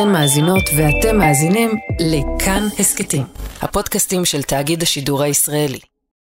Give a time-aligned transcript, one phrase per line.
[0.00, 3.22] אתן מאזינות ואתם מאזינים לכאן הסכתים,
[3.62, 5.78] הפודקאסטים של תאגיד השידור הישראלי.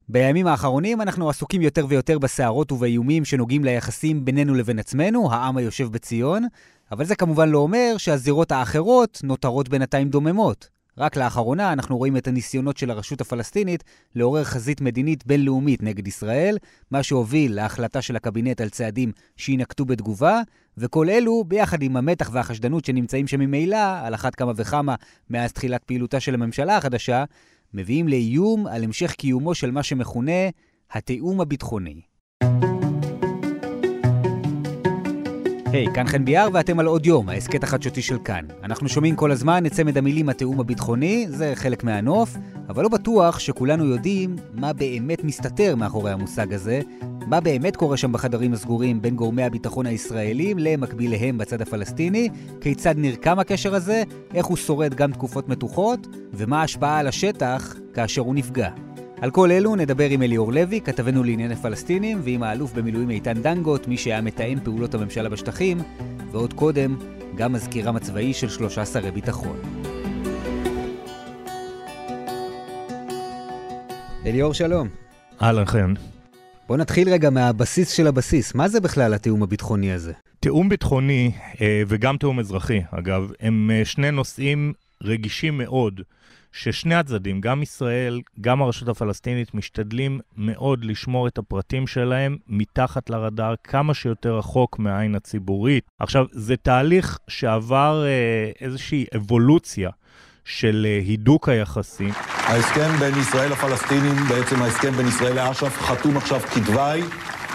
[0.09, 5.93] בימים האחרונים אנחנו עסוקים יותר ויותר בסערות ובאיומים שנוגעים ליחסים בינינו לבין עצמנו, העם היושב
[5.93, 6.47] בציון,
[6.93, 10.69] אבל זה כמובן לא אומר שהזירות האחרות נותרות בינתיים דוממות.
[10.99, 16.59] רק לאחרונה אנחנו רואים את הניסיונות של הרשות הפלסטינית לעורר חזית מדינית בינלאומית נגד ישראל,
[16.91, 20.41] מה שהוביל להחלטה של הקבינט על צעדים שיינקטו בתגובה,
[20.79, 24.95] וכל אלו, ביחד עם המתח והחשדנות שנמצאים שם ממילא, על אחת כמה וכמה
[25.31, 27.25] מאז תחילת פעילותה של הממשלה החדשה,
[27.75, 30.49] מביאים לאיום על המשך קיומו של מה שמכונה
[30.93, 32.01] התיאום הביטחוני.
[35.73, 38.45] היי, hey, כאן חן ביאר ואתם על עוד יום, ההסכת החדשותי של כאן.
[38.63, 42.37] אנחנו שומעים כל הזמן את צמד המילים התיאום הביטחוני, זה חלק מהנוף,
[42.69, 46.81] אבל לא בטוח שכולנו יודעים מה באמת מסתתר מאחורי המושג הזה,
[47.27, 52.29] מה באמת קורה שם בחדרים הסגורים בין גורמי הביטחון הישראלים למקביליהם בצד הפלסטיני,
[52.61, 54.03] כיצד נרקם הקשר הזה,
[54.35, 58.88] איך הוא שורד גם תקופות מתוחות, ומה ההשפעה על השטח כאשר הוא נפגע.
[59.21, 63.87] על כל אלו נדבר עם אליאור לוי, כתבנו לענייני פלסטינים, ועם האלוף במילואים איתן דנגוט,
[63.87, 65.79] מי שהיה מתאם פעולות הממשלה בשטחים,
[66.31, 66.97] ועוד קודם,
[67.37, 69.59] גם מזכירם הצבאי של שלושה שרי ביטחון.
[74.27, 74.89] אליאור, שלום.
[75.43, 75.95] אהלן חן.
[76.69, 78.55] בוא נתחיל רגע מהבסיס של הבסיס.
[78.55, 80.13] מה זה בכלל התיאום הביטחוני הזה?
[80.41, 86.01] תיאום ביטחוני אה, וגם תיאום אזרחי, אגב, הם אה, שני נושאים רגישים מאוד.
[86.53, 93.55] ששני הצדדים, גם ישראל, גם הרשות הפלסטינית, משתדלים מאוד לשמור את הפרטים שלהם מתחת לרדאר
[93.65, 95.85] כמה שיותר רחוק מהעין הציבורית.
[95.99, 99.91] עכשיו, זה תהליך שעבר אה, איזושהי אבולוציה.
[100.49, 102.11] של אה, הידוק היחסים.
[102.27, 107.03] ההסכם בין ישראל לפלסטינים, בעצם ההסכם בין ישראל לאש"ף, חתום עכשיו כתוואי,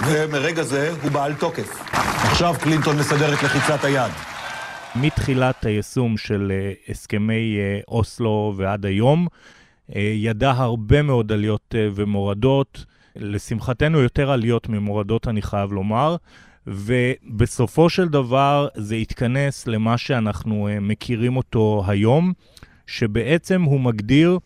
[0.07, 1.83] ומרגע זה הוא בעל תוקף.
[2.23, 4.33] עכשיו קלינטון מסדר את לחיצת היד.
[4.95, 9.27] מתחילת היישום של אה, הסכמי אה, אוסלו ועד היום,
[9.95, 12.85] אה, ידע הרבה מאוד עליות ומורדות,
[13.16, 16.16] לשמחתנו יותר עליות ממורדות, אני חייב לומר,
[16.68, 22.34] ובסופו של דבר זה התכנס למה שאנחנו מכירים אותו היום,
[22.88, 24.39] שבעצם הוא מגדיר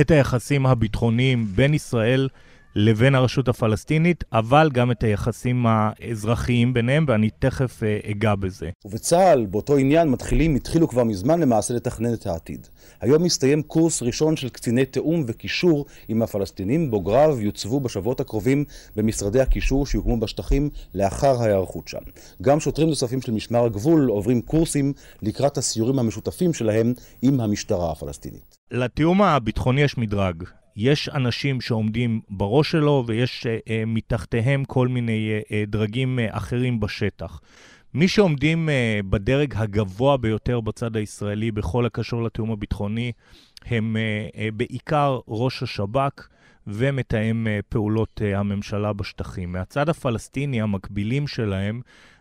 [0.00, 2.28] את היחסים הביטחוניים בין ישראל
[2.76, 8.70] לבין הרשות הפלסטינית, אבל גם את היחסים האזרחיים ביניהם, ואני תכף אה, אגע בזה.
[8.84, 12.66] ובצה"ל, באותו עניין, מתחילים, התחילו כבר מזמן למעשה לתכנן את העתיד.
[13.00, 16.90] היום מסתיים קורס ראשון של קציני תיאום וקישור עם הפלסטינים.
[16.90, 18.64] בוגריו יוצבו בשבועות הקרובים
[18.96, 22.02] במשרדי הקישור שיוקמו בשטחים לאחר ההיערכות שם.
[22.42, 24.92] גם שוטרים נוספים של משמר הגבול עוברים קורסים
[25.22, 28.58] לקראת הסיורים המשותפים שלהם עם המשטרה הפלסטינית.
[28.70, 30.44] לתיאום הביטחוני יש מדרג.
[30.80, 36.36] יש אנשים שעומדים בראש שלו ויש uh, uh, מתחתיהם כל מיני uh, uh, דרגים uh,
[36.36, 37.40] אחרים בשטח.
[37.94, 43.12] מי שעומדים uh, בדרג הגבוה ביותר בצד הישראלי בכל הקשור לתיאום הביטחוני
[43.66, 46.28] הם uh, uh, בעיקר ראש השב"כ
[46.66, 49.52] ומתאם uh, פעולות uh, הממשלה בשטחים.
[49.52, 51.80] מהצד הפלסטיני, המקבילים שלהם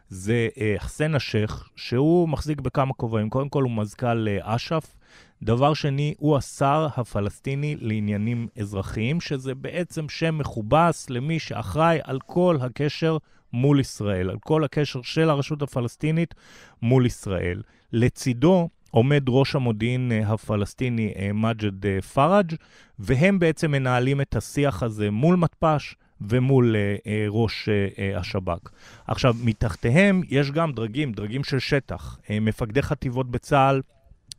[0.09, 3.29] זה uh, חסן א-שייח, שהוא מחזיק בכמה כובעים.
[3.29, 4.96] קודם כל הוא מזכ"ל אש"ף,
[5.43, 12.57] דבר שני, הוא השר הפלסטיני לעניינים אזרחיים, שזה בעצם שם מכובס למי שאחראי על כל
[12.61, 13.17] הקשר
[13.53, 16.35] מול ישראל, על כל הקשר של הרשות הפלסטינית
[16.81, 17.61] מול ישראל.
[17.93, 22.53] לצידו עומד ראש המודיעין אה, הפלסטיני אה, מג'ד אה, פראג',
[22.99, 25.95] והם בעצם מנהלים את השיח הזה מול מתפ"ש.
[26.21, 28.69] ומול uh, uh, ראש uh, השב"כ.
[29.07, 32.19] עכשיו, מתחתיהם יש גם דרגים, דרגים של שטח.
[32.23, 33.81] Uh, מפקדי חטיבות בצה"ל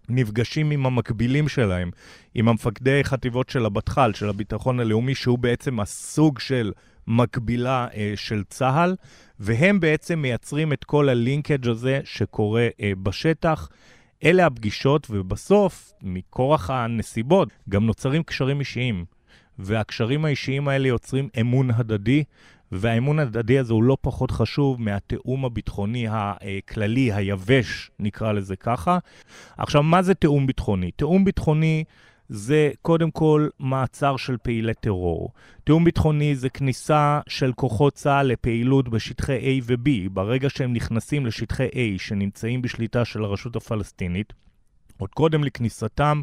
[0.08, 1.90] נפגשים עם המקבילים שלהם,
[2.34, 6.72] עם המפקדי חטיבות של הבטח"ל, של הביטחון הלאומי, שהוא בעצם הסוג של
[7.06, 8.96] מקבילה אה, של צה"ל,
[9.40, 13.68] והם בעצם מייצרים את כל הלינקג' הזה שקורה אה, בשטח.
[14.24, 19.04] אלה הפגישות, ובסוף, מכורח הנסיבות, גם נוצרים קשרים אישיים.
[19.58, 22.24] והקשרים האישיים האלה יוצרים אמון הדדי,
[22.72, 28.98] והאמון הדדי הזה הוא לא פחות חשוב מהתיאום הביטחוני הכללי, היבש, נקרא לזה ככה.
[29.58, 30.90] עכשיו, מה זה תיאום ביטחוני?
[30.90, 31.84] תיאום ביטחוני
[32.28, 35.32] זה קודם כל מעצר של פעילי טרור.
[35.64, 40.08] תיאום ביטחוני זה כניסה של כוחות צה"ל לפעילות בשטחי A ו-B.
[40.10, 44.32] ברגע שהם נכנסים לשטחי A שנמצאים בשליטה של הרשות הפלסטינית,
[45.00, 46.22] עוד קודם לכניסתם,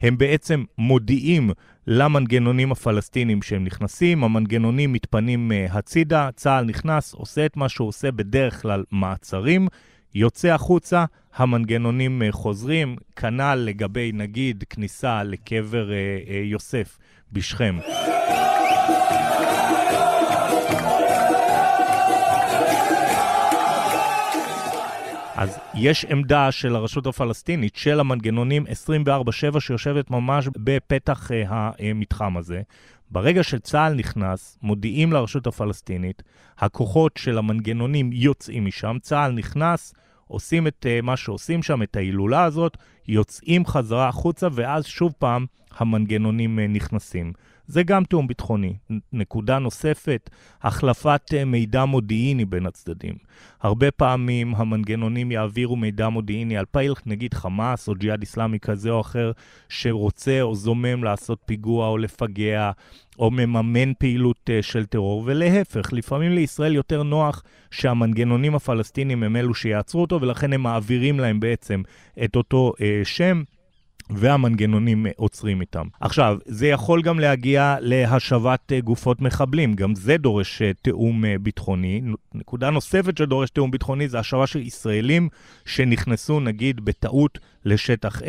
[0.00, 1.50] הם בעצם מודיעים
[1.86, 8.12] למנגנונים הפלסטינים שהם נכנסים, המנגנונים מתפנים uh, הצידה, צה"ל נכנס, עושה את מה שהוא עושה
[8.12, 9.68] בדרך כלל מעצרים,
[10.14, 11.04] יוצא החוצה,
[11.34, 16.98] המנגנונים uh, חוזרים, כנ"ל לגבי נגיד כניסה לקבר uh, יוסף
[17.32, 17.78] בשכם.
[25.36, 28.66] אז יש עמדה של הרשות הפלסטינית, של המנגנונים
[29.56, 32.62] 24/7 שיושבת ממש בפתח uh, המתחם הזה.
[33.10, 36.22] ברגע שצה"ל נכנס, מודיעים לרשות הפלסטינית,
[36.58, 39.94] הכוחות של המנגנונים יוצאים משם, צה"ל נכנס,
[40.26, 42.76] עושים את uh, מה שעושים שם, את ההילולה הזאת,
[43.08, 45.46] יוצאים חזרה החוצה, ואז שוב פעם
[45.78, 47.32] המנגנונים uh, נכנסים.
[47.66, 48.76] זה גם תיאום ביטחוני.
[49.12, 50.30] נקודה נוספת,
[50.62, 53.14] החלפת אה, מידע מודיעיני בין הצדדים.
[53.60, 59.00] הרבה פעמים המנגנונים יעבירו מידע מודיעיני על פעיל, נגיד חמאס או ג'יהאד איסלאמי כזה או
[59.00, 59.32] אחר,
[59.68, 62.70] שרוצה או זומם לעשות פיגוע או לפגע,
[63.18, 69.54] או מממן פעילות uh, של טרור, ולהפך, לפעמים לישראל יותר נוח שהמנגנונים הפלסטינים הם אלו
[69.54, 71.82] שיעצרו אותו, ולכן הם מעבירים להם בעצם
[72.24, 73.42] את אותו uh, שם.
[74.10, 75.86] והמנגנונים עוצרים איתם.
[76.00, 81.34] עכשיו, זה יכול גם להגיע להשבת אה, גופות מחבלים, גם זה דורש אה, תיאום אה,
[81.40, 82.02] ביטחוני.
[82.34, 85.28] נקודה נוספת שדורש תיאום ביטחוני זה השבה של ישראלים
[85.64, 88.24] שנכנסו, נגיד, בטעות לשטח A.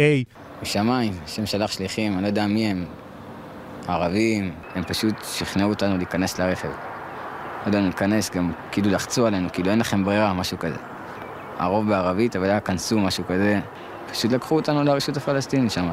[0.61, 2.85] משמיים, השם שלח שליחים, אני לא יודע מי הם,
[3.87, 6.67] ערבים, הם פשוט שכנעו אותנו להיכנס לרכב.
[6.67, 10.75] לא יודע, להיכנס, גם כאילו לחצו עלינו, כאילו אין לכם ברירה, משהו כזה.
[11.57, 13.59] הרוב בערבית, אבל היה כנסו, משהו כזה.
[14.15, 15.91] פשוט לקחו אותנו לרשות הפלסטינית שם,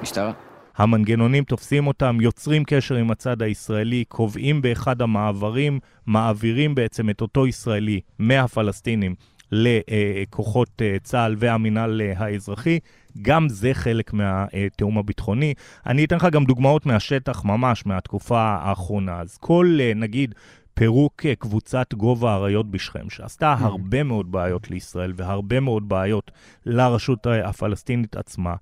[0.00, 0.32] למשטרה.
[0.76, 7.46] המנגנונים תופסים אותם, יוצרים קשר עם הצד הישראלי, קובעים באחד המעברים, מעבירים בעצם את אותו
[7.46, 9.14] ישראלי מהפלסטינים
[9.52, 12.78] לכוחות אה, צה"ל והמינהל אה, האזרחי.
[13.22, 15.54] גם זה חלק מהתיאום הביטחוני.
[15.86, 19.20] אני אתן לך גם דוגמאות מהשטח, ממש מהתקופה האחרונה.
[19.20, 20.34] אז כל, אה, נגיד,
[20.74, 23.64] פירוק קבוצת גובה האריות בשכם, שעשתה mm.
[23.64, 26.30] הרבה מאוד בעיות לישראל והרבה מאוד בעיות
[26.66, 28.54] לרשות הפלסטינית עצמה.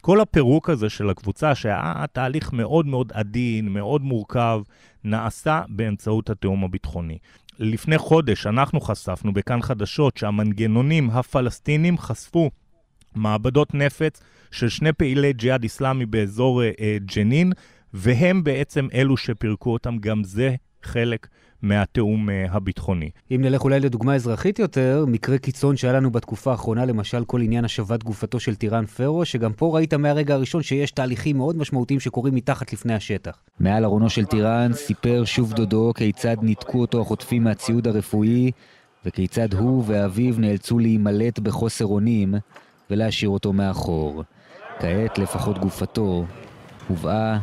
[0.00, 4.60] כל הפירוק הזה של הקבוצה, שהיה תהליך מאוד מאוד עדין, מאוד מורכב,
[5.04, 7.18] נעשה באמצעות התיאום הביטחוני.
[7.58, 12.50] לפני חודש אנחנו חשפנו בכאן חדשות שהמנגנונים הפלסטינים חשפו
[13.14, 14.20] מעבדות נפץ
[14.50, 17.52] של שני פעילי ג'יהאד איסלאמי באזור אה, ג'נין,
[17.94, 21.26] והם בעצם אלו שפירקו אותם, גם זה חלק
[21.62, 23.10] מהתיאום uh, הביטחוני.
[23.30, 27.64] אם נלך אולי לדוגמה אזרחית יותר, מקרה קיצון שהיה לנו בתקופה האחרונה, למשל כל עניין
[27.64, 32.34] השבת גופתו של טירן פרו, שגם פה ראית מהרגע הראשון שיש תהליכים מאוד משמעותיים שקורים
[32.34, 33.42] מתחת לפני השטח.
[33.60, 38.50] מעל ארונו של טירן סיפר שוב דודו כיצד ניתקו אותו החוטפים מהציוד הרפואי,
[39.04, 42.34] וכיצד הוא ואביו נאלצו להימלט בחוסר אונים
[42.90, 44.24] ולהשאיר אותו מאחור.
[44.78, 46.24] כעת לפחות גופתו
[46.88, 47.38] הובאה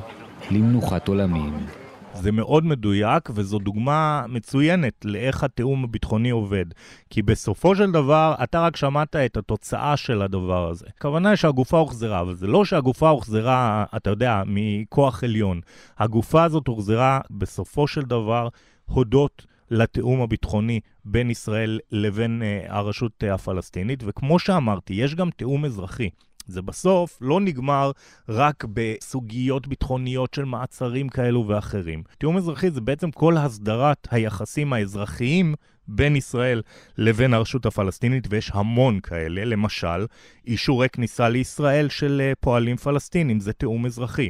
[0.52, 1.83] למנוחת עולמים.
[2.14, 6.66] זה מאוד מדויק, וזו דוגמה מצוינת לאיך התיאום הביטחוני עובד.
[7.10, 10.86] כי בסופו של דבר, אתה רק שמעת את התוצאה של הדבר הזה.
[10.98, 15.62] הכוונה היא שהגופה הוחזרה, אבל זה לא שהגופה הוחזרה, אתה יודע, מכוח עליון.
[15.98, 18.48] הגופה הזאת הוחזרה בסופו של דבר
[18.86, 25.66] הודות לתיאום הביטחוני בין ישראל לבין uh, הרשות uh, הפלסטינית, וכמו שאמרתי, יש גם תיאום
[25.66, 26.10] אזרחי.
[26.48, 27.92] זה בסוף לא נגמר
[28.30, 32.04] רק בסוגיות ביטחוניות של מעצרים כאלו ואחרים.
[32.18, 35.56] תיאום אזרחי זה בעצם כל הסדרת היחסים האזרחיים
[35.88, 36.62] בין ישראל
[36.98, 39.46] לבין הרשות הפלסטינית, ויש המון כאלה.
[39.46, 40.06] למשל,
[40.48, 44.30] אישורי כניסה לישראל של אה, פועלים פלסטינים, זה תיאום אזרחי.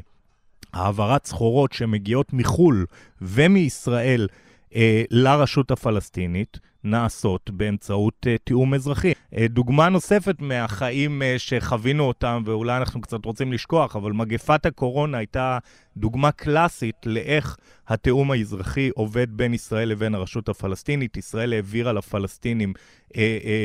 [0.73, 2.85] העברת סחורות שמגיעות מחו"ל
[3.21, 4.27] ומישראל
[5.11, 9.11] לרשות הפלסטינית, נעשות באמצעות uh, תיאום אזרחי.
[9.11, 15.57] Uh, דוגמה נוספת מהחיים שחווינו אותם, ואולי אנחנו קצת רוצים לשכוח, אבל מגפת הקורונה הייתה
[15.97, 17.57] דוגמה קלאסית לאיך
[17.87, 21.17] התיאום האזרחי עובד בין ישראל לבין הרשות הפלסטינית.
[21.17, 22.73] ישראל העבירה לפלסטינים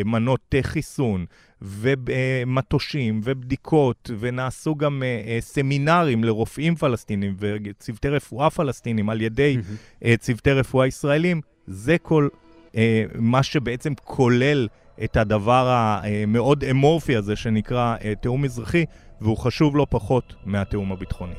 [0.05, 1.27] מנות חיסון.
[1.63, 9.57] ומטושים ובדיקות, ונעשו גם uh, uh, סמינרים לרופאים פלסטינים וצוותי רפואה פלסטינים על ידי
[10.03, 11.41] uh, צוותי רפואה ישראלים.
[11.67, 12.29] זה כל
[12.77, 14.69] אה, מה שבעצם כולל
[15.05, 18.85] את הדבר המאוד אמורפי הזה שנקרא אה, תיאום מזרחי,
[19.21, 21.35] והוא חשוב לא פחות מהתיאום הביטחוני.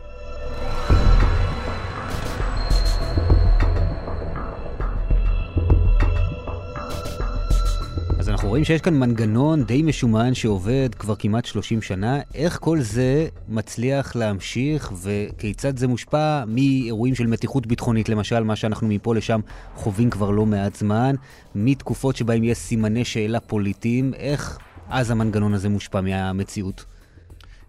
[8.39, 12.19] אנחנו רואים שיש כאן מנגנון די משומן שעובד כבר כמעט 30 שנה.
[12.35, 18.87] איך כל זה מצליח להמשיך וכיצד זה מושפע מאירועים של מתיחות ביטחונית, למשל, מה שאנחנו
[18.87, 19.39] מפה לשם
[19.75, 21.15] חווים כבר לא מעט זמן,
[21.55, 24.57] מתקופות שבהם יש סימני שאלה פוליטיים, איך
[24.89, 26.85] אז המנגנון הזה מושפע מהמציאות?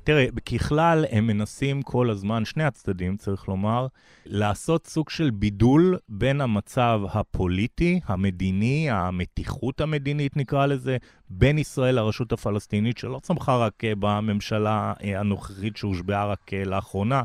[0.04, 3.86] תראה, ככלל הם מנסים כל הזמן, שני הצדדים, צריך לומר,
[4.26, 10.96] לעשות סוג של בידול בין המצב הפוליטי, המדיני, המתיחות המדינית נקרא לזה,
[11.30, 17.22] בין ישראל לרשות הפלסטינית, שלא צמחה רק אה, בממשלה אה, הנוכחית שהושבעה רק אה, לאחרונה,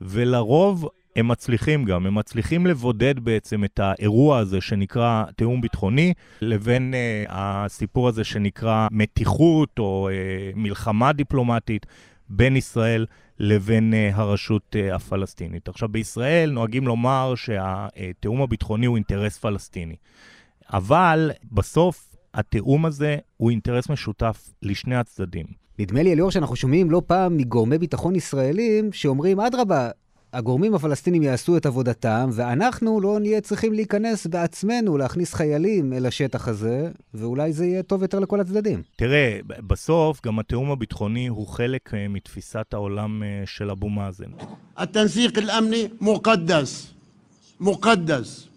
[0.00, 6.94] ולרוב הם מצליחים גם, הם מצליחים לבודד בעצם את האירוע הזה שנקרא תיאום ביטחוני, לבין
[6.94, 11.86] uh, הסיפור הזה שנקרא מתיחות או uh, מלחמה דיפלומטית
[12.28, 13.06] בין ישראל
[13.38, 15.68] לבין uh, הרשות uh, הפלסטינית.
[15.68, 19.96] עכשיו, בישראל נוהגים לומר שהתיאום הביטחוני הוא אינטרס פלסטיני,
[20.72, 25.46] אבל בסוף התיאום הזה הוא אינטרס משותף לשני הצדדים.
[25.78, 29.90] נדמה לי, אליאור, שאנחנו שומעים לא פעם מגורמי ביטחון ישראלים שאומרים, אדרבה,
[30.36, 36.48] הגורמים הפלסטינים יעשו את עבודתם, ואנחנו לא נהיה צריכים להיכנס בעצמנו, להכניס חיילים אל השטח
[36.48, 38.82] הזה, ואולי זה יהיה טוב יותר לכל הצדדים.
[38.96, 44.30] תראה, בסוף גם התיאום הביטחוני הוא חלק אה, מתפיסת העולם אה, של אבו מאזן.
[44.76, 46.94] התנסיק אל-אמני מוקדס.
[47.60, 48.48] מוקדס.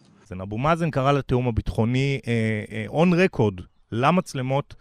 [0.42, 3.56] אבו מאזן קרא לתיאום הביטחוני אה, און רקורד,
[3.92, 4.76] למצלמות.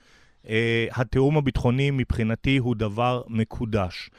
[0.45, 0.51] Uh,
[0.93, 4.11] התיאום הביטחוני מבחינתי הוא דבר מקודש.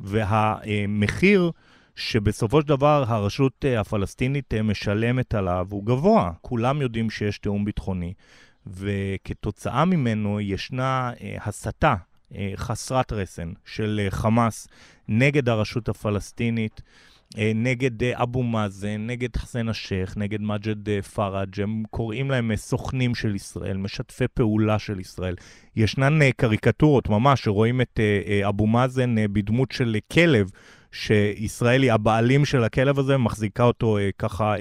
[0.00, 1.67] והמחיר uh,
[1.98, 6.32] שבסופו של דבר הרשות uh, הפלסטינית uh, משלמת עליו הוא גבוה.
[6.40, 8.14] כולם יודעים שיש תיאום ביטחוני,
[8.66, 11.94] וכתוצאה ממנו ישנה uh, הסתה
[12.56, 14.68] חסרת רסן של חמאס
[15.08, 16.82] נגד הרשות הפלסטינית.
[17.38, 22.56] אה, נגד אה, אבו מאזן, נגד חסן א-שייח, נגד מג'ד אה, פראג', הם קוראים להם
[22.56, 25.34] סוכנים של ישראל, משתפי פעולה של ישראל.
[25.76, 28.00] ישנן קריקטורות ממש, שרואים את
[28.48, 30.50] אבו מאזן בדמות של כלב,
[30.92, 34.54] שישראל היא הבעלים של הכלב הזה, מחזיקה אותו ככה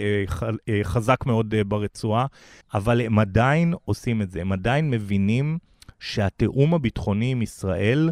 [0.84, 2.26] חזק מאוד ברצועה,
[2.74, 5.58] אבל הם עדיין עושים את זה, הם עדיין מבינים
[6.00, 8.10] שהתיאום הביטחוני עם ישראל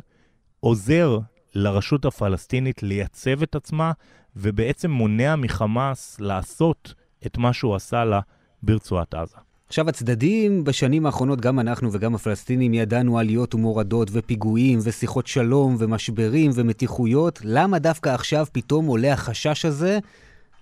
[0.60, 1.20] עוזר
[1.56, 3.92] לרשות הפלסטינית לייצב את עצמה
[4.36, 6.94] ובעצם מונע מחמאס לעשות
[7.26, 8.20] את מה שהוא עשה לה
[8.64, 9.38] ברצועת עזה.
[9.68, 16.52] עכשיו, הצדדים בשנים האחרונות, גם אנחנו וגם הפלסטינים, ידענו עליות ומורדות ופיגועים ושיחות שלום ומשברים
[16.56, 17.40] ומתיחויות.
[17.44, 20.00] למה דווקא עכשיו פתאום עולה החשש הזה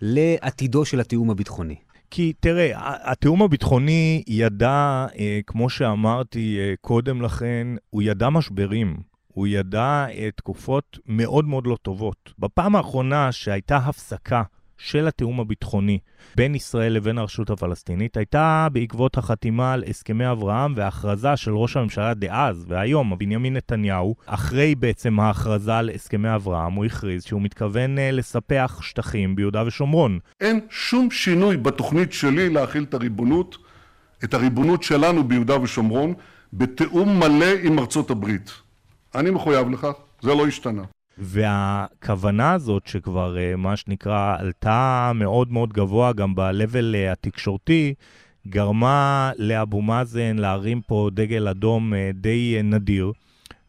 [0.01, 1.75] לעתידו של התיאום הביטחוני?
[2.11, 2.71] כי תראה,
[3.11, 8.97] התיאום הביטחוני ידע, אה, כמו שאמרתי אה, קודם לכן, הוא ידע משברים.
[9.27, 10.05] הוא ידע
[10.35, 12.33] תקופות מאוד מאוד לא טובות.
[12.39, 14.43] בפעם האחרונה שהייתה הפסקה
[14.77, 15.99] של התיאום הביטחוני
[16.35, 22.13] בין ישראל לבין הרשות הפלסטינית הייתה בעקבות החתימה על הסכמי אברהם וההכרזה של ראש הממשלה
[22.13, 28.01] דאז והיום, בנימין נתניהו, אחרי בעצם ההכרזה על הסכמי אברהם, הוא הכריז שהוא מתכוון uh,
[28.11, 30.19] לספח שטחים ביהודה ושומרון.
[30.41, 33.57] אין שום שינוי בתוכנית שלי להכיל את הריבונות,
[34.23, 36.13] את הריבונות שלנו ביהודה ושומרון,
[36.53, 38.51] בתיאום מלא עם ארצות הברית.
[39.15, 40.83] אני מחויב לכך, זה לא השתנה.
[41.17, 47.93] והכוונה הזאת שכבר, אה, מה שנקרא, עלתה מאוד מאוד גבוה גם ב-level אה, התקשורתי,
[48.47, 53.11] גרמה לאבו מאזן להרים פה דגל אדום אה, די נדיר,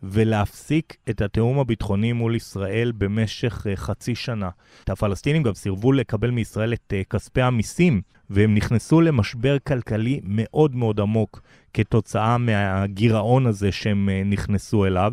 [0.03, 4.49] ולהפסיק את התיאום הביטחוני מול ישראל במשך חצי שנה.
[4.89, 11.43] הפלסטינים גם סירבו לקבל מישראל את כספי המיסים, והם נכנסו למשבר כלכלי מאוד מאוד עמוק
[11.75, 15.13] כתוצאה מהגירעון הזה שהם נכנסו אליו.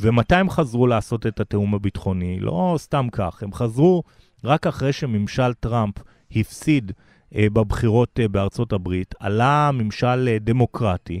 [0.00, 2.40] ומתי הם חזרו לעשות את התיאום הביטחוני?
[2.40, 4.02] לא סתם כך, הם חזרו
[4.44, 5.94] רק אחרי שממשל טראמפ
[6.36, 6.92] הפסיד
[7.34, 11.20] אה, בבחירות אה, בארצות הברית, עלה ממשל אה, דמוקרטי,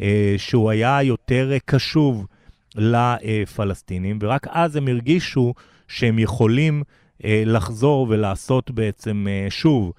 [0.00, 2.26] אה, שהוא היה יותר אה, קשוב
[2.74, 5.54] לפלסטינים, ורק אז הם הרגישו
[5.88, 6.82] שהם יכולים
[7.24, 9.92] אה, לחזור ולעשות בעצם אה, שוב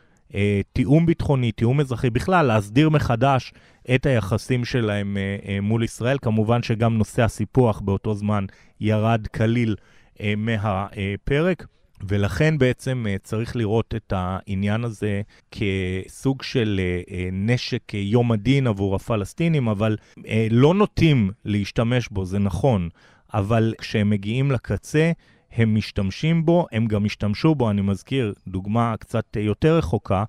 [0.74, 3.54] תיאום ביטחוני, תיאום אזרחי, בכלל להסדיר מחדש
[3.96, 6.18] את היחסים שלהם אה, אה, מול ישראל.
[6.22, 8.46] כמובן שגם נושא הסיפוח באותו זמן
[8.80, 9.76] ירד כליל
[10.22, 11.66] אה, מהפרק.
[12.08, 15.22] ולכן בעצם אה, צריך לראות את העניין הזה
[15.52, 19.98] כסוג של אה, אה, נשק יום הדין עבור הפלסטינים, אבל
[20.52, 22.90] לא נוטים להשתמש בו, זה נכון,
[23.34, 25.12] אבל כשהם מגיעים לקצה,
[25.52, 30.24] הם משתמשים בו, הם גם השתמשו בו, אני מזכיר, דוגמה קצת יותר רחוקה,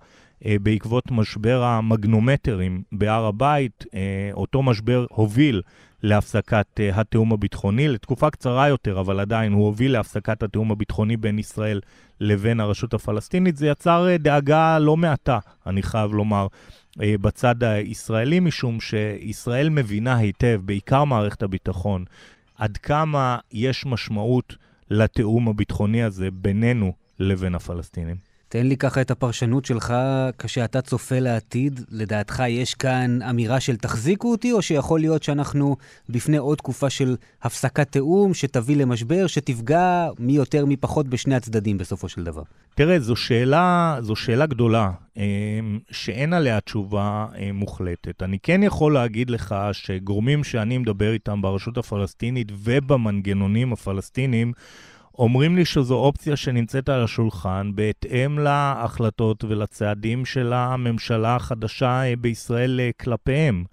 [0.47, 5.63] אה, בעקבות משבר המגנומטרים בהר הבית, אה, אותו משבר הוביל
[6.03, 11.39] להפסקת אה, התיאום הביטחוני, לתקופה קצרה יותר, אבל עדיין הוא הוביל להפסקת התיאום הביטחוני בין
[11.39, 11.81] ישראל
[12.21, 13.57] לבין הרשות הפלסטינית.
[13.57, 16.47] זה יצר דאגה לא מעטה, אני חייב לומר,
[16.97, 22.05] בצד הישראלי, משום שישראל מבינה היטב, בעיקר מערכת הביטחון,
[22.59, 24.57] עד כמה יש משמעות
[24.91, 28.30] לתיאום הביטחוני הזה בינינו לבין הפלסטינים.
[28.53, 29.95] תן לי ככה את הפרשנות שלך
[30.39, 31.81] כשאתה צופה לעתיד.
[31.91, 35.77] לדעתך יש כאן אמירה של תחזיקו אותי, או שיכול להיות שאנחנו
[36.09, 41.79] בפני עוד תקופה של הפסקת תיאום שתביא למשבר, שתפגע מי יותר מי פחות בשני הצדדים
[41.79, 42.43] בסופו של דבר?
[42.75, 45.25] תראה, זו שאלה, זו שאלה גדולה, אה,
[45.91, 48.23] שאין עליה תשובה אה, מוחלטת.
[48.23, 54.53] אני כן יכול להגיד לך שגורמים שאני מדבר איתם ברשות הפלסטינית ובמנגנונים הפלסטיניים,
[55.19, 62.81] אומרים לי שזו אופציה שנמצאת על השולחן בהתאם להחלטות ולצעדים של הממשלה החדשה אה, בישראל
[62.81, 63.65] אה, כלפיהם.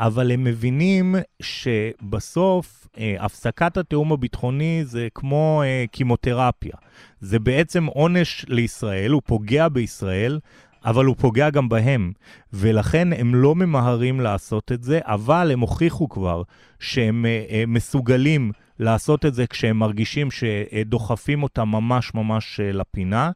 [0.00, 6.76] אבל הם מבינים שבסוף אה, הפסקת התיאום הביטחוני זה כמו אה, קימותרפיה.
[7.20, 10.38] זה בעצם עונש לישראל, הוא פוגע בישראל,
[10.84, 12.12] אבל הוא פוגע גם בהם,
[12.52, 16.42] ולכן הם לא ממהרים לעשות את זה, אבל הם הוכיחו כבר
[16.78, 23.30] שהם אה, אה, מסוגלים לעשות את זה כשהם מרגישים שדוחפים אותם ממש ממש אה, לפינה.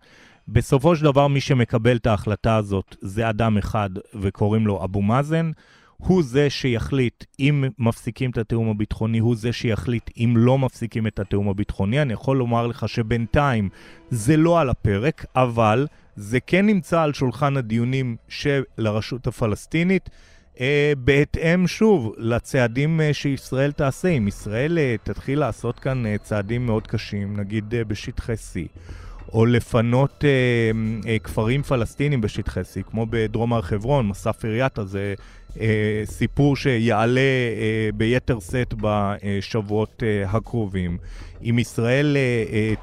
[0.48, 5.50] בסופו של דבר, מי שמקבל את ההחלטה הזאת זה אדם אחד וקוראים לו אבו מאזן.
[5.96, 11.18] הוא זה שיחליט אם מפסיקים את התיאום הביטחוני, הוא זה שיחליט אם לא מפסיקים את
[11.18, 12.02] התיאום הביטחוני.
[12.02, 13.68] אני יכול לומר לך שבינתיים
[14.10, 15.86] זה לא על הפרק, אבל
[16.16, 20.10] זה כן נמצא על שולחן הדיונים של הרשות הפלסטינית.
[20.61, 24.08] אה, בהתאם, שוב, לצעדים אה, שישראל תעשה.
[24.08, 28.80] אם ישראל אה, תתחיל לעשות כאן צעדים מאוד קשים, נגיד בשטחי C,
[29.32, 30.25] או לפנות
[31.25, 35.14] כפרים פלסטינים בשטחי C, כמו בדרום הר חברון, מסף עירייתה, זה
[36.04, 37.20] סיפור שיעלה
[37.94, 40.99] ביתר שאת בשבועות הקרובים.
[41.42, 42.16] אם ישראל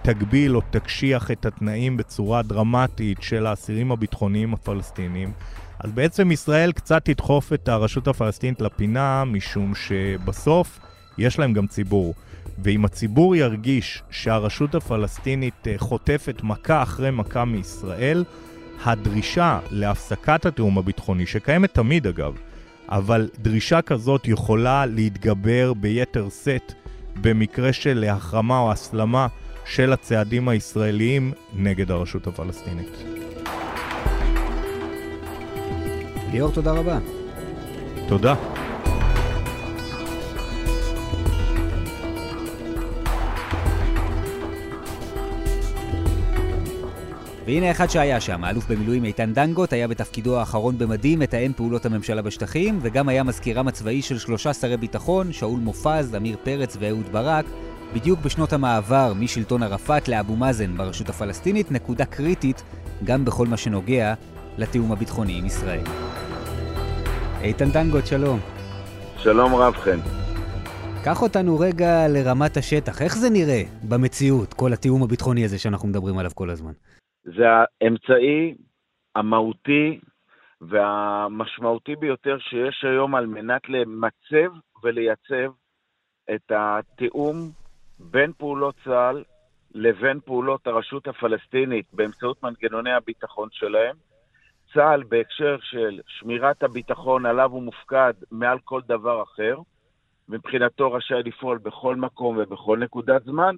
[0.01, 5.32] תגביל או תקשיח את התנאים בצורה דרמטית של האסירים הביטחוניים הפלסטינים,
[5.84, 10.80] אז בעצם ישראל קצת תדחוף את הרשות הפלסטינית לפינה, משום שבסוף
[11.18, 12.14] יש להם גם ציבור.
[12.64, 18.24] ואם הציבור ירגיש שהרשות הפלסטינית אה, חוטפת מכה אחרי מכה מישראל,
[18.86, 22.34] הדרישה להפסקת התיאום הביטחוני, שקיימת תמיד אגב,
[22.90, 26.74] אבל דרישה כזאת יכולה להתגבר ביתר שאת
[27.22, 29.28] במקרה של החרמה או הסלמה
[29.66, 33.21] של הצעדים הישראליים נגד הרשות הפלסטינית.
[36.32, 37.00] ליאור, תודה רבה.
[38.08, 38.36] תודה.
[47.46, 52.22] והנה אחד שהיה שם, האלוף במילואים איתן דנגוט היה בתפקידו האחרון במדים, מתאם פעולות הממשלה
[52.22, 57.46] בשטחים, וגם היה מזכירם הצבאי של שלושה שרי ביטחון, שאול מופז, עמיר פרץ ואהוד ברק,
[57.94, 62.63] בדיוק בשנות המעבר משלטון ערפאת לאבו מאזן ברשות הפלסטינית, נקודה קריטית
[63.04, 64.13] גם בכל מה שנוגע
[64.58, 65.84] לתיאום הביטחוני עם ישראל.
[67.43, 68.39] איתן דנגוט, שלום.
[69.17, 69.99] שלום רב חן.
[71.06, 76.17] קח אותנו רגע לרמת השטח, איך זה נראה במציאות, כל התיאום הביטחוני הזה שאנחנו מדברים
[76.17, 76.71] עליו כל הזמן?
[77.23, 78.56] זה האמצעי
[79.15, 79.99] המהותי
[80.62, 84.51] והמשמעותי ביותר שיש היום על מנת למצב
[84.84, 85.51] ולייצב
[86.36, 87.36] את התיאום
[87.99, 89.23] בין פעולות צה"ל
[89.73, 93.95] לבין פעולות הרשות הפלסטינית באמצעות מנגנוני הביטחון שלהם.
[94.73, 99.57] צה"ל בהקשר של שמירת הביטחון עליו הוא מופקד מעל כל דבר אחר,
[100.29, 103.55] מבחינתו רשאי לפעול בכל מקום ובכל נקודת זמן,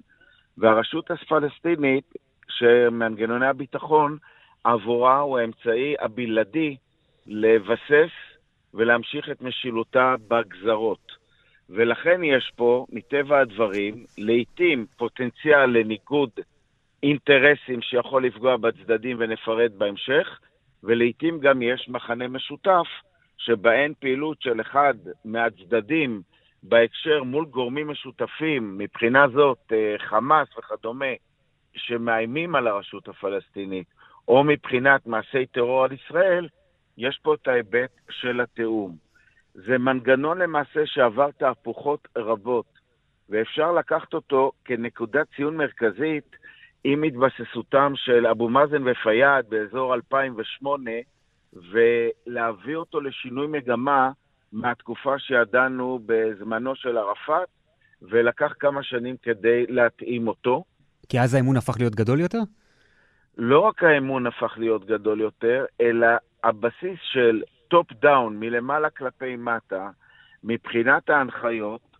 [0.58, 2.12] והרשות הפלסטינית
[2.48, 4.16] שמנגנוני הביטחון
[4.64, 6.76] עבורה הוא האמצעי הבלעדי
[7.26, 8.12] לבסס
[8.74, 11.24] ולהמשיך את משילותה בגזרות.
[11.70, 16.30] ולכן יש פה, מטבע הדברים, לעתים פוטנציאל לניגוד
[17.02, 20.40] אינטרסים שיכול לפגוע בצדדים ונפרט בהמשך,
[20.84, 22.86] ולעתים גם יש מחנה משותף
[23.38, 24.94] שבהן פעילות של אחד
[25.24, 26.22] מהצדדים
[26.62, 31.12] בהקשר מול גורמים משותפים, מבחינה זאת אה, חמאס וכדומה,
[31.74, 33.86] שמאיימים על הרשות הפלסטינית,
[34.28, 36.48] או מבחינת מעשי טרור על ישראל,
[36.98, 38.96] יש פה את ההיבט של התיאום.
[39.54, 42.66] זה מנגנון למעשה שעבר תהפוכות רבות,
[43.28, 46.36] ואפשר לקחת אותו כנקודת ציון מרכזית
[46.84, 50.90] עם התבססותם של אבו מאזן ופיאד באזור 2008,
[51.52, 54.10] ולהביא אותו לשינוי מגמה
[54.52, 57.48] מהתקופה שידענו בזמנו של ערפאת,
[58.02, 60.64] ולקח כמה שנים כדי להתאים אותו.
[61.08, 62.38] כי אז האמון הפך להיות גדול יותר?
[63.38, 66.06] לא רק האמון הפך להיות גדול יותר, אלא
[66.44, 69.90] הבסיס של top down, מלמעלה כלפי מטה,
[70.44, 71.93] מבחינת ההנחיות,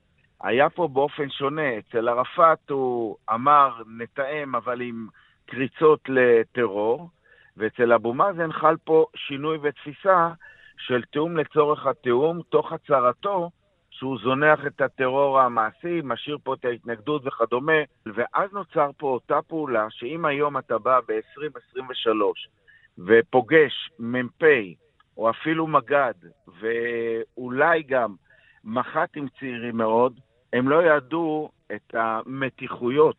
[0.45, 1.79] היה פה באופן שונה.
[1.79, 5.07] אצל ערפאת הוא אמר, נתאם, אבל עם
[5.47, 7.09] קריצות לטרור,
[7.57, 10.29] ואצל אבו מאזן חל פה שינוי ותפיסה
[10.79, 13.51] של תיאום לצורך התיאום, תוך הצהרתו
[13.91, 19.87] שהוא זונח את הטרור המעשי, משאיר פה את ההתנגדות וכדומה, ואז נוצר פה אותה פעולה
[19.91, 22.11] שאם היום אתה בא ב-2023
[22.99, 24.43] ופוגש מ"פ
[25.17, 26.15] או אפילו מג"ד,
[26.61, 28.15] ואולי גם
[28.65, 30.21] מח"טים צעירים מאוד,
[30.55, 33.17] הם לא ידעו את המתיחויות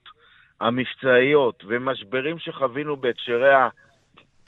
[0.61, 3.53] המבצעיות ומשברים שחווינו בהקשרי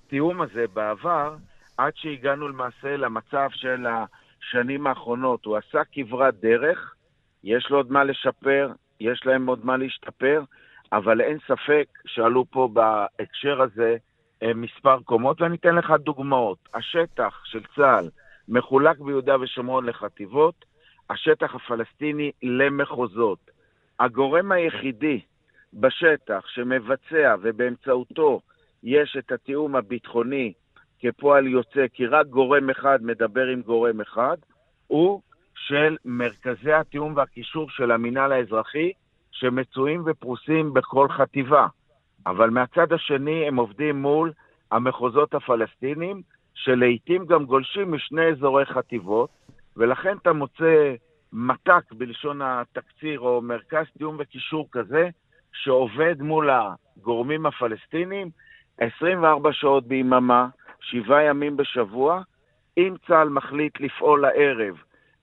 [0.05, 1.35] התיאום הזה בעבר,
[1.77, 5.45] עד שהגענו למעשה למצב של השנים האחרונות.
[5.45, 6.95] הוא עשה כברת דרך,
[7.43, 10.43] יש לו עוד מה לשפר, יש להם עוד מה להשתפר,
[10.91, 13.97] אבל אין ספק שעלו פה בהקשר הזה
[14.43, 16.57] אה, מספר קומות, ואני אתן לך דוגמאות.
[16.73, 18.09] השטח של צה"ל
[18.47, 20.65] מחולק ביהודה ושומרון לחטיבות,
[21.09, 23.39] השטח הפלסטיני למחוזות.
[23.99, 25.19] הגורם היחידי
[25.73, 28.41] בשטח שמבצע ובאמצעותו
[28.83, 30.53] יש את התיאום הביטחוני
[30.99, 34.37] כפועל יוצא, כי רק גורם אחד מדבר עם גורם אחד,
[34.87, 35.21] הוא
[35.55, 38.91] של מרכזי התיאום והקישור של המינהל האזרחי,
[39.31, 41.67] שמצויים ופרוסים בכל חטיבה.
[42.25, 44.31] אבל מהצד השני הם עובדים מול
[44.71, 46.21] המחוזות הפלסטינים,
[46.53, 49.29] שלעיתים גם גולשים משני אזורי חטיבות,
[49.77, 50.93] ולכן אתה מוצא
[51.33, 55.09] מת"ק בלשון התקציר, או מרכז תיאום וקישור כזה,
[55.53, 58.29] שעובד מול הגורמים הפלסטינים
[58.77, 60.47] 24 שעות ביממה,
[60.79, 62.21] שבעה ימים בשבוע.
[62.77, 64.75] אם צה"ל מחליט לפעול הערב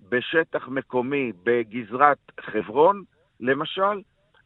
[0.09, 3.03] בשטח מקומי בגזרת חברון,
[3.41, 4.01] למשל,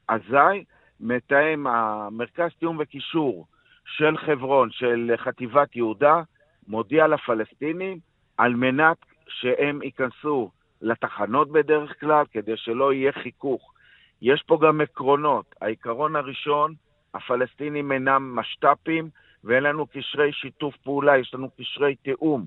[0.08, 0.64] אזי
[1.00, 3.46] מתאם המרכז תיאום וקישור
[3.84, 6.22] של חברון, של חטיבת יהודה,
[6.68, 7.98] מודיע לפלסטינים
[8.38, 8.96] על מנת
[9.28, 10.50] שהם ייכנסו
[10.82, 13.72] לתחנות בדרך כלל, כדי שלא יהיה חיכוך.
[14.22, 15.54] יש פה גם עקרונות.
[15.60, 16.74] העיקרון הראשון,
[17.14, 19.08] הפלסטינים אינם משת"פים
[19.44, 22.44] ואין לנו קשרי שיתוף פעולה, יש לנו קשרי תיאום.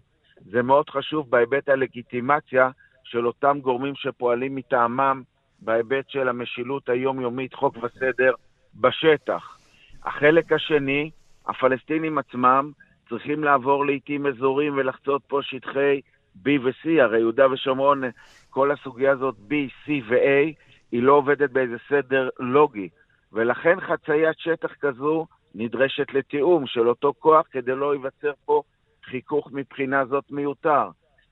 [0.51, 2.69] זה מאוד חשוב בהיבט הלגיטימציה
[3.03, 5.21] של אותם גורמים שפועלים מטעמם
[5.59, 8.33] בהיבט של המשילות היומיומית, חוק וסדר,
[8.75, 9.57] בשטח.
[10.03, 11.11] החלק השני,
[11.47, 12.71] הפלסטינים עצמם
[13.09, 16.01] צריכים לעבור לעיתים אזורים ולחצות פה שטחי
[16.45, 18.03] B ו-C, הרי יהודה ושומרון,
[18.49, 19.53] כל הסוגיה הזאת B,
[19.85, 20.53] C ו-A,
[20.91, 22.89] היא לא עובדת באיזה סדר לוגי,
[23.33, 28.61] ולכן חציית שטח כזו נדרשת לתיאום של אותו כוח כדי לא ייווצר פה
[29.03, 30.89] חיכוך מבחינה זאת מיותר.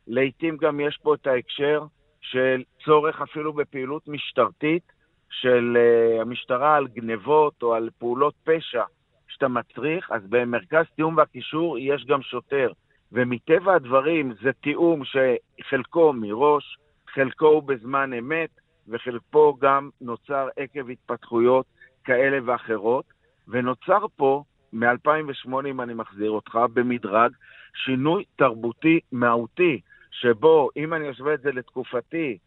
[0.08, 1.86] לעתים גם יש פה את ההקשר
[2.22, 4.84] של צורך אפילו בפעילות משטרתית
[5.30, 8.84] של uh, המשטרה על גנבות או על פעולות פשע
[9.28, 12.72] שאתה מצריך, אז במרכז תיאום והקישור יש גם שוטר.
[13.12, 16.78] ומטבע הדברים זה תיאום שחלקו מראש,
[17.14, 18.50] חלקו הוא בזמן אמת,
[18.88, 21.66] וחלקו גם נוצר עקב התפתחויות
[22.04, 23.06] כאלה ואחרות,
[23.48, 24.44] ונוצר פה,
[24.74, 27.32] מ-2008, אם אני מחזיר אותך, במדרג,
[27.74, 32.38] שינוי תרבותי מהותי, שבו, אם אני אשווה את זה לתקופתי,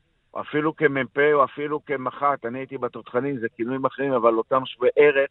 [0.40, 5.31] אפילו כמ"פ או אפילו כמח"ט, אני הייתי בתותחנים, זה כינויים אחרים, אבל אותם שווה ערך,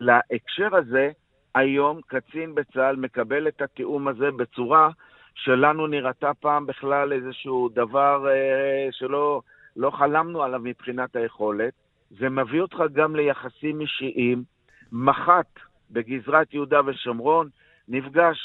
[0.00, 1.10] להקשר הזה,
[1.56, 4.90] היום קצין בצה"ל מקבל את התיאום הזה בצורה
[5.34, 9.40] שלנו נראתה פעם בכלל איזשהו דבר אה, שלא
[9.76, 11.72] לא חלמנו עליו מבחינת היכולת.
[12.10, 14.42] זה מביא אותך גם ליחסים אישיים.
[14.92, 15.58] מח"ט
[15.90, 17.48] בגזרת יהודה ושומרון
[17.88, 18.38] נפגש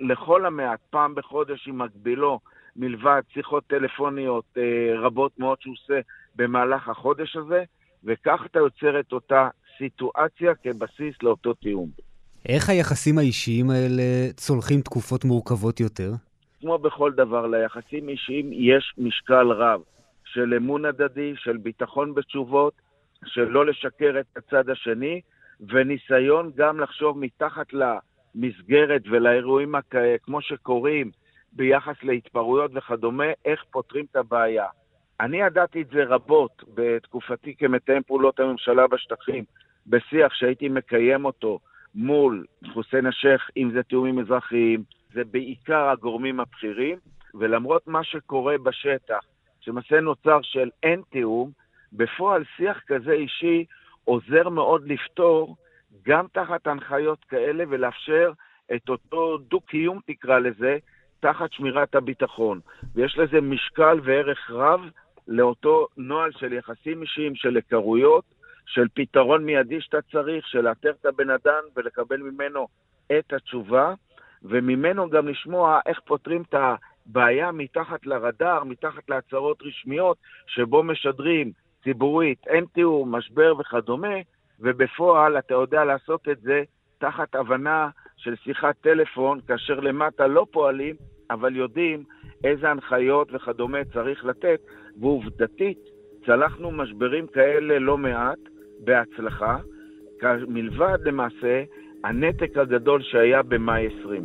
[0.00, 2.40] לכל המעט פעם בחודש עם מקבילו,
[2.76, 6.00] מלבד שיחות טלפוניות אה, רבות מאוד שהוא עושה
[6.36, 7.64] במהלך החודש הזה,
[8.04, 9.48] וכך אתה יוצר את אותה
[9.78, 12.05] סיטואציה כבסיס לאותו תיאום.
[12.48, 14.02] איך היחסים האישיים האלה
[14.36, 16.10] צולחים תקופות מורכבות יותר?
[16.60, 19.80] כמו בכל דבר, ליחסים אישיים יש משקל רב
[20.24, 22.72] של אמון הדדי, של ביטחון בתשובות,
[23.24, 25.20] של לא לשקר את הצד השני,
[25.68, 29.94] וניסיון גם לחשוב מתחת למסגרת ולאירועים הכ...
[30.22, 31.10] כמו שקורים
[31.52, 34.66] ביחס להתפרעויות וכדומה, איך פותרים את הבעיה.
[35.20, 39.44] אני ידעתי את זה רבות בתקופתי כמתאם פעולות הממשלה בשטחים,
[39.86, 41.58] בשיח שהייתי מקיים אותו
[41.96, 44.82] מול חוסיין א-שייח, אם זה תיאומים אזרחיים,
[45.14, 46.98] זה בעיקר הגורמים הבכירים,
[47.34, 49.20] ולמרות מה שקורה בשטח,
[49.60, 51.50] שלמעשה נוצר של אין תיאום,
[51.92, 53.64] בפועל שיח כזה אישי
[54.04, 55.56] עוזר מאוד לפתור
[56.06, 58.32] גם תחת הנחיות כאלה ולאפשר
[58.74, 60.78] את אותו דו-קיום, תקרא לזה,
[61.20, 62.60] תחת שמירת הביטחון.
[62.94, 64.80] ויש לזה משקל וערך רב
[65.28, 68.24] לאותו נוהל של יחסים אישיים, של היכרויות,
[68.66, 72.66] של פתרון מיידי שאתה צריך, של לאתר את הבן אדם ולקבל ממנו
[73.18, 73.94] את התשובה,
[74.42, 81.52] וממנו גם לשמוע איך פותרים את הבעיה מתחת לרדאר, מתחת להצהרות רשמיות, שבו משדרים
[81.84, 84.14] ציבורית, אין תיאור, משבר וכדומה,
[84.60, 86.62] ובפועל אתה יודע לעשות את זה
[86.98, 90.96] תחת הבנה של שיחת טלפון, כאשר למטה לא פועלים,
[91.30, 92.04] אבל יודעים
[92.44, 94.60] איזה הנחיות וכדומה צריך לתת,
[95.00, 95.78] ועובדתית,
[96.26, 98.38] צלחנו משברים כאלה לא מעט
[98.80, 99.58] בהצלחה,
[100.48, 101.62] מלבד למעשה
[102.04, 104.22] הנתק הגדול שהיה במאי 20.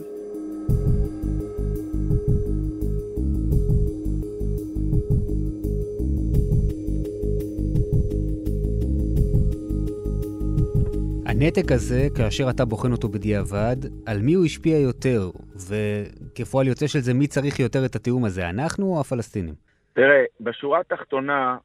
[11.26, 15.22] הנתק הזה, כאשר אתה בוחן אותו בדיעבד, על מי הוא השפיע יותר?
[15.70, 19.54] וכפועל יוצא של זה, מי צריך יותר את התיאום הזה, אנחנו או הפלסטינים?
[19.94, 21.58] תראה, בשורה התחתונה,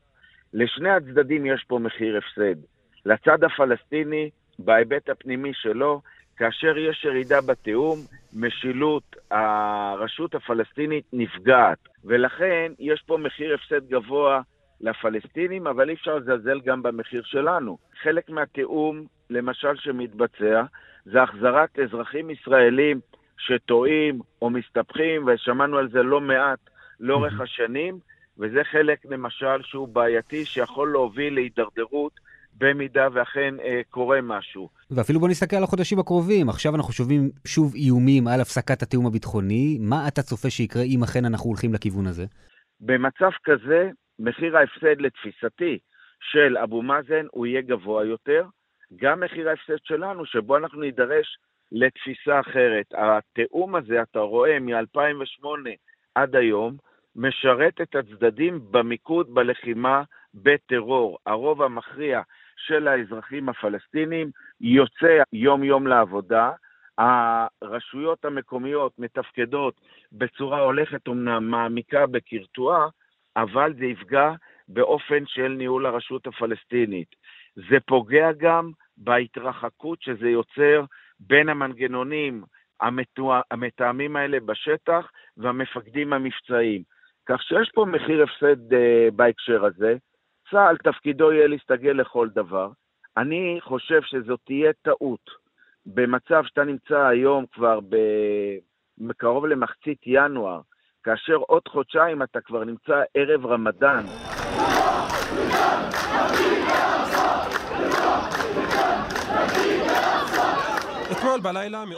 [0.55, 2.76] לשני הצדדים יש פה מחיר הפסד.
[3.07, 6.01] לצד הפלסטיני, בהיבט הפנימי שלו,
[6.37, 7.99] כאשר יש ירידה בתיאום,
[8.37, 11.79] משילות הרשות הפלסטינית נפגעת.
[12.05, 14.41] ולכן יש פה מחיר הפסד גבוה
[14.81, 17.79] לפלסטינים, אבל אי אפשר לזלזל גם במחיר שלנו.
[18.03, 20.63] חלק מהתיאום, למשל, שמתבצע,
[21.05, 23.01] זה החזרת אזרחים ישראלים
[23.39, 26.59] שטועים או מסתבכים, ושמענו על זה לא מעט
[27.01, 27.99] לאורך השנים,
[28.39, 32.26] וזה חלק, למשל, שהוא בעייתי, שיכול להוביל להידרדרות
[32.59, 34.69] במידה ואכן אה, קורה משהו.
[34.91, 36.49] ואפילו בוא נסתכל על החודשים הקרובים.
[36.49, 39.79] עכשיו אנחנו שומעים שוב איומים על הפסקת התיאום הביטחוני.
[39.81, 42.25] מה אתה צופה שיקרה אם אכן אנחנו הולכים לכיוון הזה?
[42.81, 45.79] במצב כזה, מחיר ההפסד לתפיסתי
[46.21, 48.45] של אבו מאזן הוא יהיה גבוה יותר.
[48.97, 51.39] גם מחיר ההפסד שלנו, שבו אנחנו נידרש
[51.73, 52.87] לתפיסה אחרת.
[52.95, 55.47] התיאום הזה, אתה רואה, מ-2008
[56.15, 56.77] עד היום,
[57.17, 60.03] משרת את הצדדים במיקוד בלחימה
[60.35, 61.19] בטרור.
[61.27, 62.21] הרוב המכריע
[62.57, 66.51] של האזרחים הפלסטינים יוצא יום-יום לעבודה.
[66.99, 69.81] הרשויות המקומיות מתפקדות
[70.13, 72.89] בצורה הולכת אומנם מעמיקה בקרטועה,
[73.37, 74.33] אבל זה יפגע
[74.69, 77.15] באופן של ניהול הרשות הפלסטינית.
[77.55, 80.85] זה פוגע גם בהתרחקות שזה יוצר
[81.21, 82.45] בין המנגנונים
[83.51, 86.83] המתאמים האלה בשטח והמפקדים המבצעיים.
[87.27, 89.97] כך שיש פה מחיר הפסד uh, בהקשר הזה.
[90.51, 92.71] צה"ל תפקידו יהיה להסתגל לכל דבר.
[93.17, 95.31] אני חושב שזאת תהיה טעות
[95.87, 97.79] במצב שאתה נמצא היום כבר
[99.17, 100.61] קרוב למחצית ינואר,
[101.03, 104.05] כאשר עוד חודשיים אתה כבר נמצא ערב רמדאן.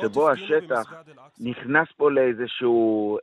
[0.01, 0.93] שבו השטח
[1.41, 2.69] נכנס פה לאיזושהי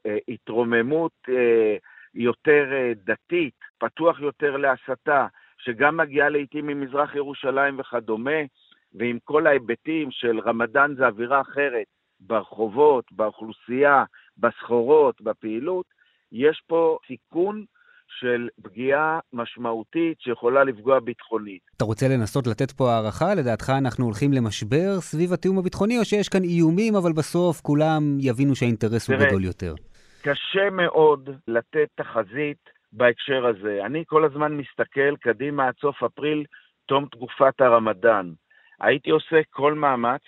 [0.06, 1.76] אה, התרוממות אה,
[2.14, 8.40] יותר אה, דתית, פתוח יותר להסתה, שגם מגיעה לעיתים ממזרח ירושלים וכדומה,
[8.94, 11.86] ועם כל ההיבטים של רמדאן זה אווירה אחרת,
[12.20, 14.04] ברחובות, באוכלוסייה,
[14.38, 15.86] בסחורות, בפעילות,
[16.32, 17.66] יש פה סיכון
[18.20, 21.62] של פגיעה משמעותית שיכולה לפגוע ביטחונית.
[21.78, 23.36] אתה רוצה לנסות לתת פה הערכה?
[23.36, 28.56] לדעתך אנחנו הולכים למשבר סביב התיאום הביטחוני, או שיש כאן איומים, אבל בסוף כולם יבינו
[28.56, 29.74] שהאינטרס הוא גדול יותר?
[30.22, 33.86] קשה מאוד לתת תחזית בהקשר הזה.
[33.86, 36.46] אני כל הזמן מסתכל קדימה עד סוף אפריל,
[36.86, 38.32] תום תקופת הרמדאן.
[38.80, 40.22] הייתי עושה כל מאמץ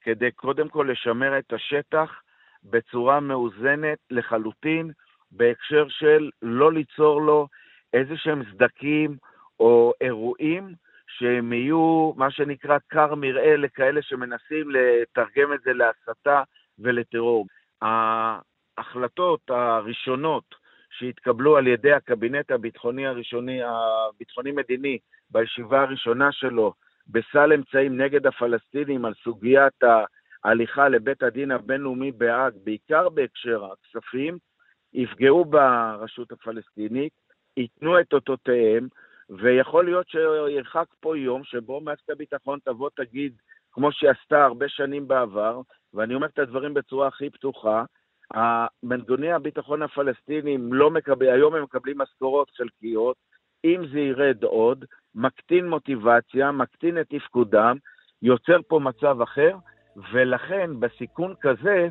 [0.00, 2.20] כדי קודם כל לשמר את השטח
[2.64, 4.90] בצורה מאוזנת לחלוטין,
[5.30, 7.48] בהקשר של לא ליצור לו
[7.94, 9.16] איזה שהם סדקים
[9.60, 10.74] או אירועים
[11.08, 16.42] שהם יהיו מה שנקרא כר מרעה לכאלה שמנסים לתרגם את זה להסתה
[16.78, 17.46] ולטרור.
[17.82, 20.65] ההחלטות הראשונות
[20.98, 24.98] שהתקבלו על ידי הקבינט הביטחוני הראשוני, הביטחוני-מדיני,
[25.30, 26.72] בישיבה הראשונה שלו,
[27.06, 29.82] בסל אמצעים נגד הפלסטינים על סוגיית
[30.44, 34.38] ההליכה לבית הדין הבינלאומי בהאג, בעיקר בהקשר הכספים,
[34.94, 37.12] יפגעו ברשות הפלסטינית,
[37.56, 38.88] ייתנו את אותותיהם,
[39.30, 43.32] ויכול להיות שירחק פה יום שבו מערכת הביטחון תבוא תגיד,
[43.72, 45.60] כמו שהיא עשתה הרבה שנים בעבר,
[45.94, 47.84] ואני אומר את הדברים בצורה הכי פתוחה,
[48.82, 53.16] מנגנוני הביטחון הפלסטינים לא מקבל, היום הם מקבלים משכורות חלקיות,
[53.64, 54.84] אם זה ירד עוד,
[55.14, 57.76] מקטין מוטיבציה, מקטין את תפקודם,
[58.22, 59.56] יוצר פה מצב אחר,
[60.12, 61.88] ולכן בסיכון כזה,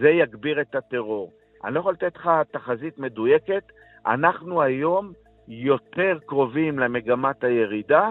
[0.00, 1.32] זה יגביר את הטרור.
[1.64, 3.62] אני לא יכול לתת לך תחזית מדויקת,
[4.06, 5.12] אנחנו היום
[5.48, 8.10] יותר קרובים למגמת הירידה,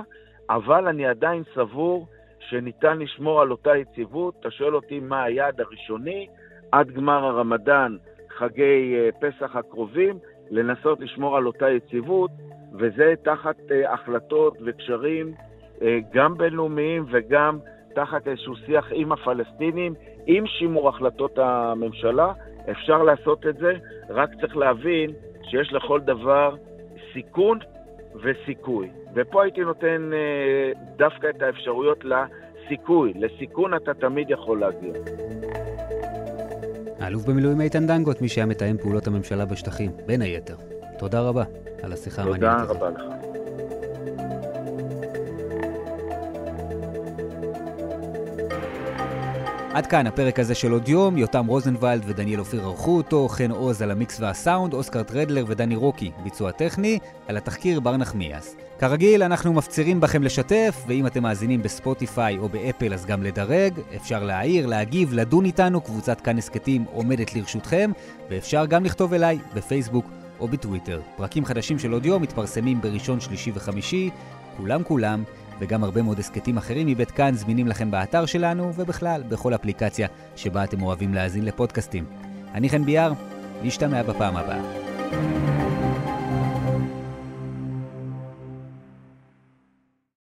[0.50, 2.08] אבל אני עדיין סבור
[2.40, 4.36] שניתן לשמור על אותה יציבות.
[4.40, 6.28] אתה שואל אותי מה היעד הראשוני,
[6.72, 7.96] עד גמר הרמדאן,
[8.38, 12.32] חגי אה, פסח הקרובים, לנסות לשמור על אותה יציבות,
[12.74, 15.34] וזה תחת אה, החלטות וקשרים
[15.82, 17.60] אה, גם בינלאומיים וגם
[17.96, 19.94] תחת איזשהו שיח עם הפלסטינים,
[20.26, 22.34] עם שימור החלטות הממשלה.
[22.72, 23.74] אפשר לעשות את זה,
[24.10, 25.12] רק צריך להבין
[25.44, 26.56] שיש לכל דבר
[27.14, 27.60] סיכון
[28.16, 28.90] וסיכוי.
[29.16, 30.12] ופה הייתי נותן
[30.96, 33.14] דווקא את האפשרויות לסיכוי.
[33.16, 34.94] לסיכון אתה תמיד יכול להגיע.
[37.12, 40.56] האלוף במילואים איתן דנגוט, מי שהיה מתאם פעולות הממשלה בשטחים, בין היתר.
[40.98, 41.44] תודה רבה
[41.84, 42.78] על השיחה המעניינת הזאת.
[42.78, 43.31] תודה רבה לך.
[49.74, 53.82] עד כאן הפרק הזה של עוד יום, יותם רוזנבלד ודניאל אופיר ערכו אותו, חן עוז
[53.82, 58.56] על המיקס והסאונד, אוסקר טרדלר ודני רוקי, ביצוע טכני, על התחקיר בר נחמיאס.
[58.80, 64.24] כרגיל, אנחנו מפצירים בכם לשתף, ואם אתם מאזינים בספוטיפיי או באפל אז גם לדרג, אפשר
[64.24, 67.92] להעיר, להגיב, לדון איתנו, קבוצת כאן הסכתים עומדת לרשותכם,
[68.30, 70.06] ואפשר גם לכתוב אליי בפייסבוק
[70.40, 71.02] או בטוויטר.
[71.18, 74.10] פרקים חדשים של עוד יום מתפרסמים בראשון, שלישי וחמישי,
[74.58, 75.24] כולם כולם
[75.62, 80.64] וגם הרבה מאוד הסכתים אחרים מבית כאן זמינים לכם באתר שלנו, ובכלל, בכל אפליקציה שבה
[80.64, 82.06] אתם אוהבים להאזין לפודקאסטים.
[82.54, 83.14] אני חן ביאר,
[83.64, 85.71] נשתמע בפעם הבאה.